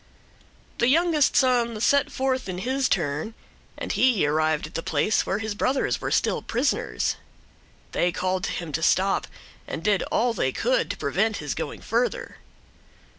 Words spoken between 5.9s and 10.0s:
where still prisoners. They called to him to stop and